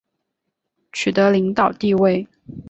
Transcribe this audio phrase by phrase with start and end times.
[0.93, 2.27] 取得领导地位